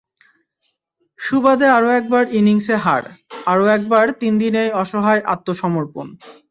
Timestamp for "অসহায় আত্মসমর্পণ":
4.81-6.07